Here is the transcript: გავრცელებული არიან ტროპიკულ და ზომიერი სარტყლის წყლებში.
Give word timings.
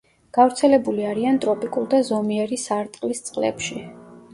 გავრცელებული 0.37 1.05
არიან 1.11 1.39
ტროპიკულ 1.45 1.87
და 1.95 2.03
ზომიერი 2.11 2.63
სარტყლის 2.67 3.27
წყლებში. 3.31 3.85